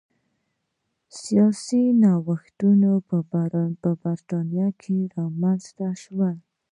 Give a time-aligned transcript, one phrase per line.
[1.21, 1.81] سیاسي
[2.13, 2.89] اوښتونونه
[3.75, 6.35] په برېټانیا کې رامنځته شول.